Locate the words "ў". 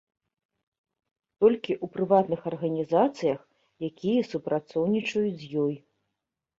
1.75-1.85